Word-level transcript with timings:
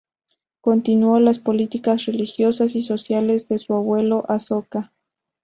Continuó 0.61 1.19
las 1.19 1.37
políticas 1.37 2.07
religiosas 2.07 2.73
y 2.73 2.81
sociales 2.81 3.47
de 3.49 3.59
su 3.59 3.75
abuelo 3.75 4.25
Asoka. 4.29 4.91